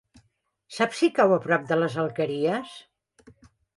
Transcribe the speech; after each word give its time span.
Saps 0.77 1.01
si 1.01 1.09
cau 1.19 1.35
a 1.35 1.39
prop 1.45 1.67
de 1.73 1.79
les 1.81 1.99
Alqueries? 2.05 2.77